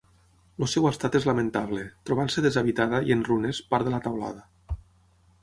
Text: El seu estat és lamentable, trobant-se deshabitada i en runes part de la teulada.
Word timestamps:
El 0.63 0.69
seu 0.69 0.87
estat 0.91 1.17
és 1.19 1.27
lamentable, 1.29 1.83
trobant-se 2.11 2.43
deshabitada 2.47 3.03
i 3.11 3.15
en 3.17 3.23
runes 3.29 3.61
part 3.75 3.91
de 3.91 3.95
la 3.97 4.01
teulada. 4.09 4.81